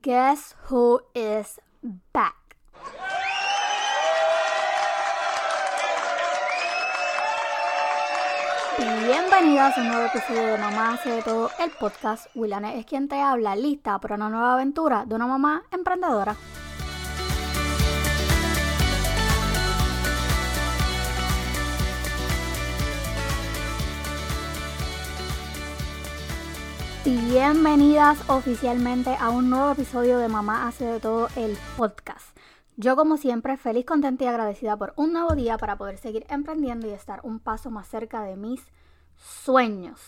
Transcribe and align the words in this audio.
Guess 0.00 0.54
who 0.70 1.02
is 1.14 1.60
back? 2.14 2.56
Bienvenidas 8.78 9.76
a 9.76 9.80
un 9.82 9.88
nuevo 9.88 10.06
episodio 10.06 10.46
de 10.46 10.56
Mamá 10.56 10.94
hace 10.94 11.10
de 11.10 11.20
todo 11.20 11.50
el 11.58 11.70
podcast. 11.72 12.28
Wilane 12.34 12.78
es 12.78 12.86
quien 12.86 13.06
te 13.06 13.20
habla, 13.20 13.54
lista 13.54 13.98
para 13.98 14.14
una 14.14 14.30
nueva 14.30 14.54
aventura 14.54 15.04
de 15.04 15.14
una 15.14 15.26
mamá 15.26 15.64
emprendedora. 15.70 16.36
Bienvenidas 27.04 28.30
oficialmente 28.30 29.16
a 29.18 29.30
un 29.30 29.50
nuevo 29.50 29.72
episodio 29.72 30.18
de 30.18 30.28
Mamá 30.28 30.68
hace 30.68 30.84
de 30.84 31.00
todo 31.00 31.26
el 31.34 31.58
podcast. 31.76 32.38
Yo 32.76 32.94
como 32.94 33.16
siempre 33.16 33.56
feliz, 33.56 33.84
contenta 33.84 34.22
y 34.22 34.28
agradecida 34.28 34.76
por 34.76 34.92
un 34.94 35.12
nuevo 35.12 35.34
día 35.34 35.58
para 35.58 35.76
poder 35.76 35.98
seguir 35.98 36.24
emprendiendo 36.28 36.86
y 36.86 36.90
estar 36.90 37.18
un 37.24 37.40
paso 37.40 37.70
más 37.72 37.88
cerca 37.88 38.22
de 38.22 38.36
mis 38.36 38.64
sueños. 39.16 40.00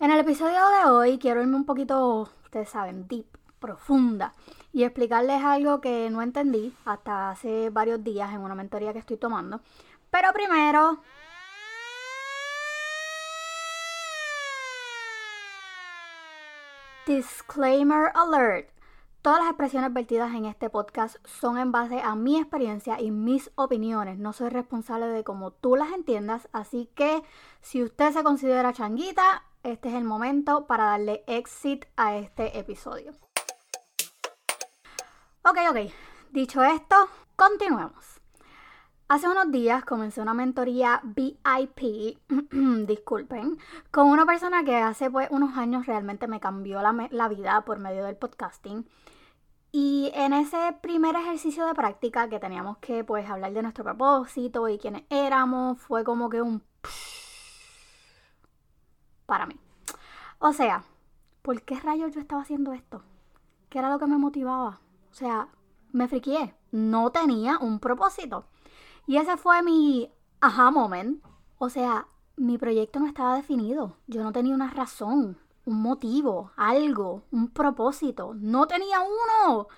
En 0.00 0.10
el 0.10 0.20
episodio 0.20 0.60
de 0.68 0.90
hoy 0.90 1.18
quiero 1.18 1.40
irme 1.40 1.56
un 1.56 1.64
poquito, 1.64 2.28
ustedes 2.44 2.68
saben, 2.68 3.08
deep, 3.08 3.38
profunda 3.58 4.34
y 4.70 4.84
explicarles 4.84 5.42
algo 5.42 5.80
que 5.80 6.10
no 6.10 6.20
entendí 6.20 6.74
hasta 6.84 7.30
hace 7.30 7.70
varios 7.70 8.04
días 8.04 8.34
en 8.34 8.40
una 8.40 8.54
mentoría 8.54 8.92
que 8.92 8.98
estoy 8.98 9.16
tomando. 9.16 9.62
Pero 10.10 10.30
primero, 10.34 11.00
Disclaimer 17.04 18.12
alert. 18.14 18.70
Todas 19.22 19.40
las 19.40 19.48
expresiones 19.48 19.92
vertidas 19.92 20.32
en 20.34 20.44
este 20.44 20.70
podcast 20.70 21.16
son 21.24 21.58
en 21.58 21.72
base 21.72 22.00
a 22.00 22.14
mi 22.14 22.38
experiencia 22.38 23.00
y 23.00 23.10
mis 23.10 23.50
opiniones. 23.56 24.18
No 24.18 24.32
soy 24.32 24.50
responsable 24.50 25.06
de 25.06 25.24
cómo 25.24 25.50
tú 25.50 25.74
las 25.74 25.90
entiendas, 25.90 26.48
así 26.52 26.88
que 26.94 27.24
si 27.60 27.82
usted 27.82 28.12
se 28.12 28.22
considera 28.22 28.72
changuita, 28.72 29.42
este 29.64 29.88
es 29.88 29.96
el 29.96 30.04
momento 30.04 30.68
para 30.68 30.84
darle 30.84 31.24
exit 31.26 31.86
a 31.96 32.16
este 32.16 32.56
episodio. 32.56 33.10
Ok, 35.42 35.58
ok. 35.70 35.92
Dicho 36.30 36.62
esto, 36.62 37.08
continuemos. 37.34 38.21
Hace 39.12 39.28
unos 39.28 39.50
días 39.50 39.84
comencé 39.84 40.22
una 40.22 40.32
mentoría 40.32 41.02
VIP, 41.04 42.16
disculpen, 42.86 43.58
con 43.90 44.06
una 44.06 44.24
persona 44.24 44.64
que 44.64 44.76
hace 44.76 45.10
pues 45.10 45.28
unos 45.30 45.58
años 45.58 45.84
realmente 45.84 46.26
me 46.28 46.40
cambió 46.40 46.80
la, 46.80 47.28
vida 47.28 47.62
por 47.66 47.78
medio 47.78 48.06
del 48.06 48.16
podcasting. 48.16 48.88
Y 49.70 50.10
en 50.14 50.32
ese 50.32 50.78
primer 50.80 51.14
ejercicio 51.14 51.66
de 51.66 51.74
práctica 51.74 52.30
que 52.30 52.40
teníamos 52.40 52.78
que 52.78 53.04
pues 53.04 53.28
hablar 53.28 53.52
de 53.52 53.60
nuestro 53.60 53.84
propósito 53.84 54.66
y 54.70 54.78
quiénes 54.78 55.02
éramos, 55.10 55.78
fue 55.78 56.04
como 56.04 56.30
que 56.30 56.40
un... 56.40 56.62
para 59.26 59.44
mí. 59.44 59.60
O 60.38 60.54
sea, 60.54 60.84
¿por 61.42 61.60
qué 61.60 61.78
rayos 61.78 62.14
yo 62.14 62.20
estaba 62.22 62.40
haciendo 62.40 62.72
esto? 62.72 63.02
¿Qué 63.68 63.78
era 63.78 63.90
lo 63.90 63.98
que 63.98 64.06
me 64.06 64.16
motivaba? 64.16 64.80
O 65.10 65.14
sea, 65.14 65.48
me 65.92 66.08
friqué. 66.08 66.54
No 66.70 67.10
tenía 67.10 67.58
un 67.58 67.78
propósito. 67.78 68.46
Y 69.06 69.16
ese 69.16 69.36
fue 69.36 69.62
mi 69.62 70.10
aha 70.40 70.70
moment. 70.70 71.22
O 71.58 71.68
sea, 71.68 72.06
mi 72.36 72.58
proyecto 72.58 73.00
no 73.00 73.06
estaba 73.06 73.36
definido. 73.36 73.96
Yo 74.06 74.22
no 74.22 74.32
tenía 74.32 74.54
una 74.54 74.70
razón, 74.70 75.38
un 75.64 75.82
motivo, 75.82 76.52
algo, 76.56 77.24
un 77.30 77.48
propósito. 77.48 78.34
No 78.34 78.66
tenía 78.66 78.98
uno. 79.00 79.68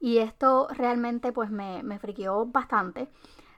Y 0.00 0.18
esto 0.18 0.68
realmente 0.70 1.32
pues 1.32 1.50
me, 1.50 1.82
me 1.82 1.98
friqueó 1.98 2.46
bastante. 2.46 3.10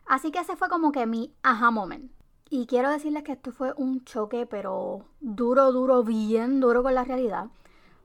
Así 0.07 0.31
que 0.31 0.41
ese 0.41 0.57
fue 0.57 0.69
como 0.69 0.93
que 0.93 1.07
mi 1.07 1.35
aha 1.43 1.71
moment. 1.71 2.11
Y 2.49 2.67
quiero 2.67 2.91
decirles 2.91 3.25
que 3.25 3.33
esto 3.33 3.51
fue 3.51 3.73
un 3.77 4.05
choque, 4.05 4.47
pero 4.47 5.07
duro, 5.20 5.73
duro, 5.73 6.05
bien 6.05 6.61
duro 6.61 6.83
con 6.85 6.95
la 6.95 7.03
realidad. 7.03 7.48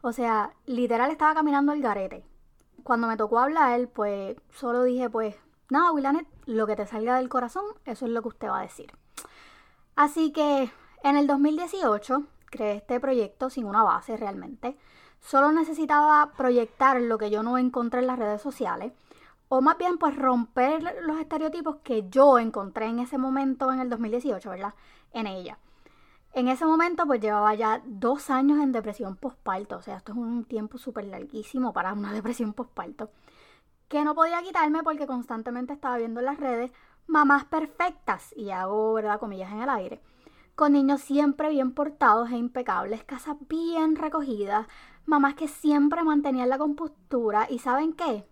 O 0.02 0.12
sea, 0.14 0.54
literal 0.66 1.12
estaba 1.12 1.36
caminando 1.36 1.74
el 1.74 1.82
garete. 1.82 2.26
Cuando 2.84 3.08
me 3.08 3.18
tocó 3.18 3.38
hablar, 3.38 3.88
pues 3.90 4.36
solo 4.50 4.84
dije, 4.84 5.12
pues, 5.12 5.36
nada, 5.72 5.92
Willanet, 5.92 6.28
lo 6.46 6.68
que 6.68 6.76
te 6.76 6.86
salga 6.86 7.18
del 7.18 7.30
corazón, 7.30 7.66
eso 7.86 8.06
es 8.06 8.12
lo 8.12 8.22
que 8.22 8.28
usted 8.28 8.50
va 8.50 8.60
a 8.60 8.64
decir. 8.64 8.92
Así 9.96 10.32
que 10.32 10.72
en 11.04 11.18
el 11.18 11.28
2018 11.28 12.24
creé 12.50 12.78
este 12.78 13.00
proyecto 13.00 13.50
sin 13.50 13.66
una 13.66 13.84
base 13.84 14.18
realmente. 14.18 14.78
Solo 15.20 15.52
necesitaba 15.52 16.32
proyectar 16.38 17.00
lo 17.02 17.18
que 17.18 17.30
yo 17.30 17.44
no 17.44 17.58
encontré 17.58 18.02
en 18.02 18.08
las 18.08 18.20
redes 18.20 18.42
sociales. 18.42 18.94
O 19.48 19.62
más 19.62 19.78
bien 19.78 19.98
pues 19.98 20.16
romper 20.16 20.82
los 21.04 21.20
estereotipos 21.20 21.78
que 21.84 22.08
yo 22.10 22.40
encontré 22.40 22.86
en 22.86 23.00
ese 23.00 23.18
momento 23.18 23.72
en 23.72 23.80
el 23.80 23.90
2018, 23.90 24.50
¿verdad? 24.50 24.74
En 25.14 25.28
ella. 25.28 25.58
En 26.34 26.48
ese 26.48 26.66
momento 26.66 27.06
pues 27.06 27.20
llevaba 27.20 27.54
ya 27.56 27.82
dos 27.86 28.30
años 28.30 28.60
en 28.60 28.72
depresión 28.72 29.18
postparto. 29.18 29.78
O 29.78 29.82
sea, 29.82 29.98
esto 29.98 30.14
es 30.14 30.18
un 30.18 30.46
tiempo 30.46 30.78
súper 30.78 31.06
larguísimo 31.06 31.74
para 31.74 31.94
una 31.94 32.14
depresión 32.14 32.54
postparto 32.54 33.10
que 33.92 34.06
no 34.06 34.16
podía 34.16 34.42
quitarme 34.42 34.84
porque 34.84 35.06
constantemente 35.06 35.74
estaba 35.74 35.98
viendo 35.98 36.22
en 36.22 36.26
las 36.26 36.40
redes 36.40 36.72
mamás 37.08 37.44
perfectas, 37.44 38.34
y 38.38 38.52
hago, 38.52 38.94
¿verdad?, 38.94 39.20
comillas 39.20 39.52
en 39.52 39.64
el 39.64 39.70
aire, 39.70 40.02
con 40.56 40.72
niños 40.72 41.02
siempre 41.02 41.50
bien 41.50 41.74
portados 41.74 42.32
e 42.32 42.38
impecables, 42.38 43.04
casas 43.04 43.36
bien 43.50 43.98
recogidas, 43.98 44.66
mamás 45.06 45.36
que 45.36 45.50
siempre 45.50 46.04
mantenían 46.04 46.48
la 46.48 46.58
compostura 46.58 47.48
y 47.50 47.60
¿saben 47.60 47.92
qué? 47.92 48.26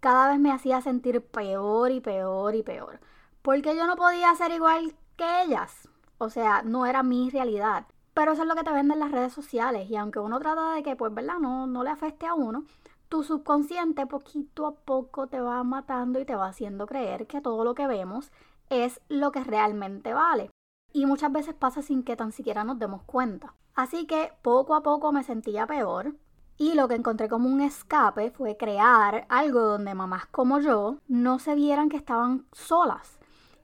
Cada 0.00 0.30
vez 0.30 0.38
me 0.40 0.50
hacía 0.50 0.80
sentir 0.80 1.20
peor 1.20 1.90
y 1.90 2.00
peor 2.00 2.54
y 2.54 2.62
peor, 2.62 2.98
porque 3.42 3.76
yo 3.76 3.86
no 3.86 3.96
podía 3.96 4.34
ser 4.34 4.50
igual 4.52 4.94
que 5.16 5.42
ellas, 5.42 5.90
o 6.16 6.30
sea, 6.30 6.62
no 6.62 6.86
era 6.86 7.02
mi 7.02 7.28
realidad. 7.28 7.84
Pero 8.14 8.32
eso 8.32 8.42
es 8.42 8.48
lo 8.48 8.54
que 8.54 8.64
te 8.64 8.72
venden 8.72 8.98
las 8.98 9.10
redes 9.10 9.34
sociales 9.34 9.90
y 9.90 9.96
aunque 9.96 10.20
uno 10.20 10.38
trata 10.38 10.72
de 10.72 10.82
que, 10.82 10.96
pues, 10.96 11.12
¿verdad? 11.12 11.36
No, 11.38 11.66
no 11.66 11.84
le 11.84 11.90
afecte 11.90 12.24
a 12.24 12.32
uno, 12.32 12.64
tu 13.08 13.22
subconsciente 13.22 14.06
poquito 14.06 14.66
a 14.66 14.74
poco 14.74 15.26
te 15.28 15.40
va 15.40 15.62
matando 15.62 16.18
y 16.18 16.24
te 16.24 16.34
va 16.34 16.48
haciendo 16.48 16.86
creer 16.86 17.26
que 17.26 17.40
todo 17.40 17.64
lo 17.64 17.74
que 17.74 17.86
vemos 17.86 18.32
es 18.68 19.00
lo 19.08 19.30
que 19.32 19.44
realmente 19.44 20.12
vale. 20.12 20.50
Y 20.92 21.06
muchas 21.06 21.32
veces 21.32 21.54
pasa 21.54 21.82
sin 21.82 22.02
que 22.02 22.16
tan 22.16 22.32
siquiera 22.32 22.64
nos 22.64 22.78
demos 22.78 23.02
cuenta. 23.02 23.54
Así 23.74 24.06
que 24.06 24.32
poco 24.42 24.74
a 24.74 24.82
poco 24.82 25.12
me 25.12 25.22
sentía 25.22 25.66
peor 25.66 26.14
y 26.56 26.74
lo 26.74 26.88
que 26.88 26.94
encontré 26.94 27.28
como 27.28 27.48
un 27.48 27.60
escape 27.60 28.30
fue 28.30 28.56
crear 28.56 29.26
algo 29.28 29.60
donde 29.60 29.94
mamás 29.94 30.26
como 30.26 30.58
yo 30.60 30.96
no 31.06 31.38
se 31.38 31.54
vieran 31.54 31.88
que 31.88 31.98
estaban 31.98 32.46
solas. 32.52 33.18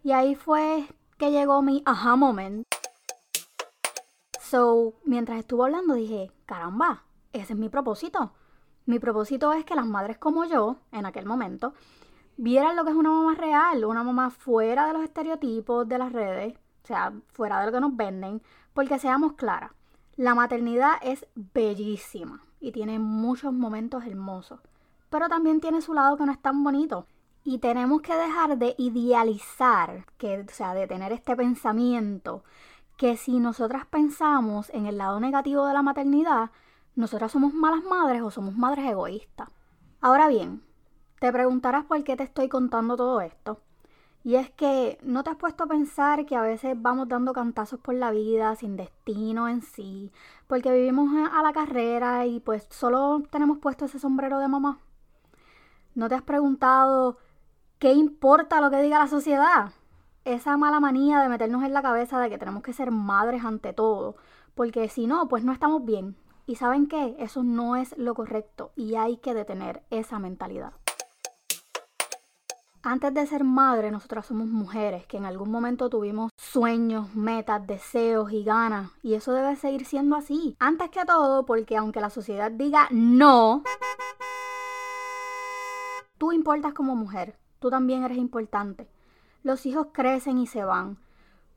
Y 0.04 0.12
ahí 0.12 0.34
fue 0.34 0.86
que 1.16 1.30
llegó 1.30 1.62
mi 1.62 1.82
aha 1.86 2.16
moment. 2.16 2.66
So, 4.40 4.94
mientras 5.04 5.38
estuve 5.38 5.64
hablando 5.64 5.94
dije, 5.94 6.30
caramba, 6.44 7.04
ese 7.32 7.54
es 7.54 7.58
mi 7.58 7.70
propósito 7.70 8.32
mi 8.86 8.98
propósito 8.98 9.52
es 9.52 9.64
que 9.64 9.74
las 9.74 9.86
madres 9.86 10.18
como 10.18 10.44
yo, 10.44 10.76
en 10.90 11.06
aquel 11.06 11.26
momento, 11.26 11.74
vieran 12.36 12.76
lo 12.76 12.84
que 12.84 12.90
es 12.90 12.96
una 12.96 13.10
mamá 13.10 13.34
real, 13.34 13.84
una 13.84 14.02
mamá 14.02 14.30
fuera 14.30 14.86
de 14.86 14.92
los 14.92 15.02
estereotipos 15.02 15.88
de 15.88 15.98
las 15.98 16.12
redes, 16.12 16.54
o 16.82 16.86
sea, 16.86 17.12
fuera 17.28 17.60
de 17.60 17.66
lo 17.66 17.72
que 17.72 17.80
nos 17.80 17.96
venden, 17.96 18.42
porque 18.74 18.98
seamos 18.98 19.34
claras, 19.34 19.72
la 20.16 20.34
maternidad 20.34 20.94
es 21.02 21.26
bellísima 21.34 22.42
y 22.60 22.72
tiene 22.72 22.98
muchos 22.98 23.52
momentos 23.52 24.04
hermosos, 24.04 24.60
pero 25.10 25.28
también 25.28 25.60
tiene 25.60 25.80
su 25.80 25.94
lado 25.94 26.16
que 26.16 26.26
no 26.26 26.32
es 26.32 26.40
tan 26.40 26.62
bonito. 26.62 27.06
Y 27.44 27.58
tenemos 27.58 28.02
que 28.02 28.14
dejar 28.14 28.56
de 28.56 28.76
idealizar, 28.78 30.06
que, 30.16 30.40
o 30.40 30.52
sea, 30.52 30.74
de 30.74 30.86
tener 30.86 31.12
este 31.12 31.34
pensamiento, 31.34 32.44
que 32.96 33.16
si 33.16 33.40
nosotras 33.40 33.84
pensamos 33.86 34.70
en 34.70 34.86
el 34.86 34.98
lado 34.98 35.18
negativo 35.18 35.66
de 35.66 35.72
la 35.72 35.82
maternidad, 35.82 36.50
¿Nosotras 36.94 37.32
somos 37.32 37.54
malas 37.54 37.82
madres 37.84 38.20
o 38.20 38.30
somos 38.30 38.54
madres 38.54 38.84
egoístas? 38.84 39.48
Ahora 40.02 40.28
bien, 40.28 40.62
te 41.20 41.32
preguntarás 41.32 41.86
por 41.86 42.04
qué 42.04 42.16
te 42.16 42.24
estoy 42.24 42.50
contando 42.50 42.96
todo 42.96 43.22
esto. 43.22 43.60
Y 44.24 44.36
es 44.36 44.50
que 44.50 44.98
no 45.02 45.24
te 45.24 45.30
has 45.30 45.36
puesto 45.36 45.64
a 45.64 45.66
pensar 45.66 46.26
que 46.26 46.36
a 46.36 46.42
veces 46.42 46.74
vamos 46.76 47.08
dando 47.08 47.32
cantazos 47.32 47.80
por 47.80 47.94
la 47.94 48.10
vida 48.10 48.54
sin 48.56 48.76
destino 48.76 49.48
en 49.48 49.62
sí, 49.62 50.12
porque 50.46 50.70
vivimos 50.70 51.08
a 51.32 51.42
la 51.42 51.52
carrera 51.54 52.26
y 52.26 52.40
pues 52.40 52.66
solo 52.70 53.22
tenemos 53.30 53.58
puesto 53.58 53.86
ese 53.86 53.98
sombrero 53.98 54.38
de 54.38 54.48
mamá. 54.48 54.78
¿No 55.94 56.10
te 56.10 56.14
has 56.14 56.22
preguntado 56.22 57.16
qué 57.78 57.94
importa 57.94 58.60
lo 58.60 58.70
que 58.70 58.82
diga 58.82 58.98
la 58.98 59.08
sociedad? 59.08 59.72
Esa 60.24 60.58
mala 60.58 60.78
manía 60.78 61.20
de 61.20 61.28
meternos 61.30 61.64
en 61.64 61.72
la 61.72 61.82
cabeza 61.82 62.20
de 62.20 62.28
que 62.28 62.38
tenemos 62.38 62.62
que 62.62 62.74
ser 62.74 62.90
madres 62.90 63.44
ante 63.44 63.72
todo, 63.72 64.16
porque 64.54 64.88
si 64.88 65.06
no, 65.06 65.26
pues 65.28 65.42
no 65.42 65.52
estamos 65.52 65.84
bien. 65.84 66.16
Y 66.46 66.56
saben 66.56 66.86
qué, 66.86 67.16
eso 67.18 67.42
no 67.42 67.76
es 67.76 67.96
lo 67.96 68.14
correcto 68.14 68.72
y 68.76 68.96
hay 68.96 69.16
que 69.18 69.34
detener 69.34 69.82
esa 69.90 70.18
mentalidad. 70.18 70.72
Antes 72.84 73.14
de 73.14 73.26
ser 73.26 73.44
madre, 73.44 73.92
nosotras 73.92 74.26
somos 74.26 74.48
mujeres 74.48 75.06
que 75.06 75.16
en 75.16 75.24
algún 75.24 75.50
momento 75.52 75.88
tuvimos 75.88 76.32
sueños, 76.36 77.14
metas, 77.14 77.64
deseos 77.64 78.32
y 78.32 78.42
ganas. 78.42 78.90
Y 79.04 79.14
eso 79.14 79.32
debe 79.32 79.54
seguir 79.54 79.84
siendo 79.84 80.16
así. 80.16 80.56
Antes 80.58 80.90
que 80.90 81.04
todo, 81.04 81.46
porque 81.46 81.76
aunque 81.76 82.00
la 82.00 82.10
sociedad 82.10 82.50
diga 82.50 82.88
no, 82.90 83.62
importas 86.32 86.74
como 86.74 86.96
mujer, 86.96 87.36
tú 87.60 87.70
también 87.70 88.02
eres 88.02 88.18
importante. 88.18 88.88
Los 89.42 89.66
hijos 89.66 89.88
crecen 89.92 90.38
y 90.38 90.46
se 90.46 90.64
van. 90.64 90.98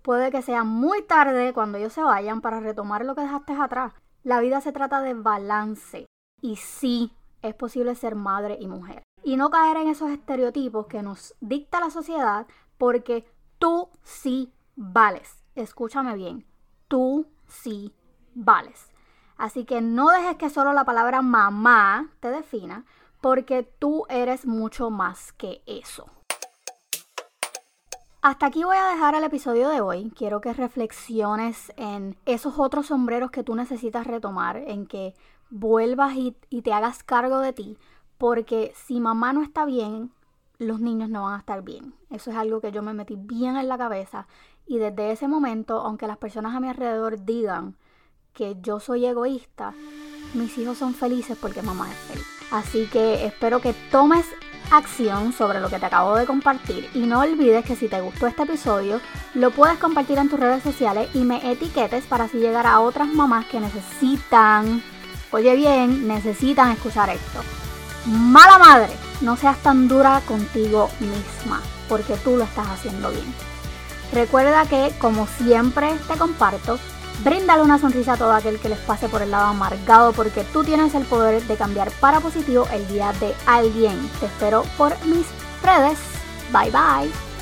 Puede 0.02 0.32
que 0.32 0.42
sea 0.42 0.64
muy 0.64 1.02
tarde 1.04 1.54
cuando 1.54 1.78
ellos 1.78 1.94
se 1.94 2.04
vayan 2.04 2.42
para 2.42 2.60
retomar 2.60 3.04
lo 3.06 3.16
que 3.16 3.22
dejaste 3.22 3.54
atrás. 3.54 3.94
La 4.26 4.40
vida 4.40 4.60
se 4.60 4.72
trata 4.72 5.02
de 5.02 5.14
balance. 5.14 6.08
Y 6.42 6.56
sí, 6.56 7.14
es 7.44 7.54
posible 7.54 7.94
ser 7.94 8.16
madre 8.16 8.58
y 8.60 8.68
mujer. 8.68 9.04
Y 9.24 9.38
no 9.38 9.52
caer 9.52 9.78
en 9.78 9.88
esos 9.88 10.10
estereotipos 10.10 10.88
que 10.88 11.04
nos 11.04 11.36
dicta 11.42 11.80
la 11.80 11.92
sociedad 11.92 12.48
porque 12.80 13.32
tú 13.60 13.90
sí 14.02 14.52
vales. 14.76 15.44
Escúchame 15.54 16.16
bien, 16.16 16.44
tú 16.88 17.28
sí 17.46 17.94
vales. 18.34 18.90
Así 19.38 19.64
que 19.64 19.82
no 19.82 20.10
dejes 20.10 20.38
que 20.38 20.50
solo 20.50 20.74
la 20.74 20.86
palabra 20.86 21.22
mamá 21.22 22.10
te 22.20 22.32
defina 22.32 22.84
porque 23.22 23.62
tú 23.62 24.08
eres 24.10 24.48
mucho 24.48 24.90
más 24.90 25.34
que 25.34 25.62
eso. 25.68 26.10
Hasta 28.26 28.48
aquí 28.48 28.64
voy 28.64 28.76
a 28.76 28.88
dejar 28.88 29.14
el 29.14 29.24
episodio 29.24 29.70
de 29.70 29.82
hoy. 29.82 30.12
Quiero 30.18 30.42
que 30.42 30.52
reflexiones 30.52 31.72
en 31.78 32.18
esos 32.26 32.58
otros 32.58 32.88
sombreros 32.88 33.30
que 33.30 33.44
tú 33.44 33.54
necesitas 33.54 34.08
retomar, 34.08 34.58
en 34.58 34.88
que 34.88 35.14
vuelvas 35.52 36.16
y, 36.16 36.32
te 36.64 36.74
hagas 36.74 37.04
cargo 37.04 37.38
de 37.38 37.54
ti, 37.54 37.78
porque 38.18 38.74
si 38.76 39.00
mamá 39.00 39.32
no 39.32 39.44
está 39.44 39.64
bien, 39.64 40.10
los 40.58 40.80
niños 40.80 41.12
no 41.12 41.26
van 41.26 41.36
a 41.36 41.38
estar 41.38 41.62
bien. 41.62 41.94
Eso 42.10 42.32
es 42.32 42.36
algo 42.36 42.62
que 42.62 42.72
yo 42.72 42.82
me 42.82 42.96
metí 42.96 43.16
bien 43.16 43.58
en 43.58 43.68
la 43.68 43.78
cabeza 43.78 44.26
y 44.66 44.80
desde 44.80 45.12
ese 45.12 45.28
momento, 45.28 45.82
aunque 45.82 46.08
las 46.08 46.18
personas 46.18 46.56
a 46.56 46.60
mi 46.60 46.68
alrededor 46.68 47.26
digan 47.26 47.76
que 48.34 48.58
yo 48.60 48.80
soy 48.80 49.06
egoísta, 49.06 49.76
mis 50.34 50.58
hijos 50.58 50.80
son 50.80 50.96
felices 50.96 51.38
porque 51.40 51.62
mamá 51.62 51.92
es 51.92 51.98
feliz. 51.98 52.26
Así 52.52 52.88
que 52.88 53.24
espero 53.24 53.62
que 53.62 53.74
tomes 53.92 54.26
acción 54.72 55.34
sobre 55.34 55.60
lo 55.60 55.70
que 55.70 55.80
te 55.80 55.86
acabo 55.86 56.16
de 56.16 56.26
compartir 56.26 56.90
y 56.94 57.00
no 57.00 57.20
olvides 57.20 57.66
que 57.66 57.76
si 57.76 57.88
te 57.88 58.02
gustó 58.02 58.28
este 58.28 58.44
episodio 58.44 59.02
lo 59.34 59.52
puedes 59.52 59.78
compartir 59.78 60.18
en 60.18 60.30
tus 60.30 60.40
redes 60.40 60.64
sociales 60.64 61.10
y 61.14 61.20
me 61.20 61.52
etiquetes 61.52 62.06
para 62.06 62.26
así 62.26 62.38
llegar 62.38 62.68
a 62.68 62.80
otras 62.80 63.08
mamás 63.08 63.46
que 63.46 63.60
necesitan, 63.60 64.84
oye 65.32 65.56
bien, 65.56 66.08
necesitan 66.08 66.72
escuchar 66.72 67.10
esto. 67.10 67.40
Mala 68.06 68.58
madre, 68.60 68.94
no 69.22 69.36
seas 69.36 69.58
tan 69.60 69.88
dura 69.88 70.22
contigo 70.28 70.90
misma 71.00 71.62
porque 71.90 72.16
tú 72.18 72.38
lo 72.38 72.44
estás 72.44 72.68
haciendo 72.68 73.12
bien. 73.12 73.34
Recuerda 74.14 74.66
que 74.66 74.94
como 75.00 75.28
siempre 75.28 75.94
te 76.08 76.18
comparto, 76.18 76.80
Bríndale 77.24 77.64
una 77.64 77.80
sonrisa 77.80 78.14
a 78.14 78.18
todo 78.18 78.34
aquel 78.34 78.60
que 78.60 78.70
les 78.70 78.80
pase 78.80 79.08
por 79.08 79.22
el 79.22 79.32
lado 79.32 79.46
amargado 79.46 80.12
porque 80.14 80.44
tú 80.52 80.64
tienes 80.64 80.94
el 80.96 81.06
poder 81.06 81.42
de 81.44 81.56
cambiar 81.56 81.90
para 82.00 82.20
positivo 82.20 82.68
el 82.72 82.88
día 82.88 83.14
de 83.14 83.34
alguien. 83.46 83.98
Te 84.20 84.26
espero 84.28 84.64
por 84.78 84.94
mis 85.06 85.26
redes. 85.64 85.98
Bye 86.52 86.72
bye. 86.72 87.35